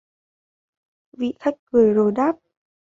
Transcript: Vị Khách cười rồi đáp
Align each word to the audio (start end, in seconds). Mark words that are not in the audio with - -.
Vị 1.17 1.33
Khách 1.39 1.55
cười 1.71 1.93
rồi 1.93 2.11
đáp 2.11 2.35